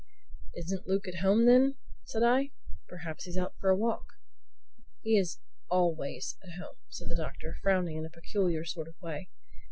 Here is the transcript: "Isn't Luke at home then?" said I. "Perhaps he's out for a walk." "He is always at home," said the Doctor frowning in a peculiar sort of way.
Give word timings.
"Isn't 0.55 0.87
Luke 0.87 1.07
at 1.07 1.19
home 1.19 1.45
then?" 1.45 1.75
said 2.05 2.23
I. 2.23 2.49
"Perhaps 2.87 3.25
he's 3.25 3.37
out 3.37 3.53
for 3.59 3.69
a 3.69 3.77
walk." 3.77 4.07
"He 5.03 5.15
is 5.15 5.37
always 5.69 6.39
at 6.43 6.53
home," 6.59 6.77
said 6.89 7.07
the 7.09 7.15
Doctor 7.15 7.57
frowning 7.61 7.97
in 7.97 8.05
a 8.07 8.09
peculiar 8.09 8.65
sort 8.65 8.87
of 8.87 8.99
way. 8.99 9.29